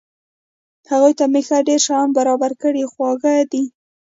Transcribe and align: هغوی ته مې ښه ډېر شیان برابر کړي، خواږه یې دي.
هغوی 0.91 1.13
ته 1.19 1.25
مې 1.31 1.41
ښه 1.47 1.57
ډېر 1.67 1.79
شیان 1.85 2.09
برابر 2.17 2.51
کړي، 2.61 2.83
خواږه 2.91 3.31
یې 3.37 3.45
دي. 3.51 3.63